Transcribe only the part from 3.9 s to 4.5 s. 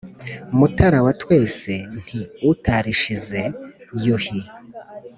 yuhi